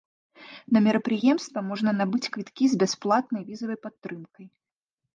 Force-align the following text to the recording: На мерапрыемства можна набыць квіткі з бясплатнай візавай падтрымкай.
На 0.77 0.81
мерапрыемства 0.85 1.59
можна 1.69 1.95
набыць 1.99 2.31
квіткі 2.39 2.65
з 2.73 2.83
бясплатнай 2.85 3.43
візавай 3.51 3.77
падтрымкай. 3.89 4.45